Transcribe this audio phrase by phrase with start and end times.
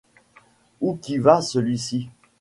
[0.81, 2.09] Où qui va, celui-ci?